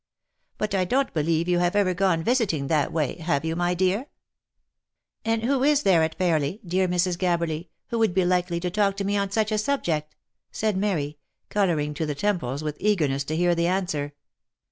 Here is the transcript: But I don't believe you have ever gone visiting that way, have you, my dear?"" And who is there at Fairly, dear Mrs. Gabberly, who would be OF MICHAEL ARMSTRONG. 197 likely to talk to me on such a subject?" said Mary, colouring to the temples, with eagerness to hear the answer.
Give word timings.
But 0.57 0.73
I 0.73 0.83
don't 0.83 1.13
believe 1.13 1.47
you 1.47 1.59
have 1.59 1.75
ever 1.75 1.93
gone 1.93 2.23
visiting 2.23 2.65
that 2.69 2.91
way, 2.91 3.17
have 3.19 3.45
you, 3.45 3.55
my 3.55 3.75
dear?"" 3.75 4.07
And 5.25 5.43
who 5.43 5.63
is 5.63 5.83
there 5.83 6.01
at 6.01 6.15
Fairly, 6.15 6.59
dear 6.65 6.87
Mrs. 6.87 7.19
Gabberly, 7.19 7.69
who 7.89 7.99
would 7.99 8.11
be 8.15 8.21
OF 8.21 8.29
MICHAEL 8.29 8.51
ARMSTRONG. 8.55 8.57
197 8.57 8.57
likely 8.57 8.59
to 8.59 8.71
talk 8.71 8.97
to 8.97 9.03
me 9.03 9.15
on 9.15 9.29
such 9.29 9.51
a 9.51 9.59
subject?" 9.59 10.15
said 10.51 10.75
Mary, 10.75 11.19
colouring 11.49 11.93
to 11.93 12.07
the 12.07 12.15
temples, 12.15 12.63
with 12.63 12.77
eagerness 12.79 13.23
to 13.25 13.35
hear 13.35 13.53
the 13.53 13.67
answer. 13.67 14.13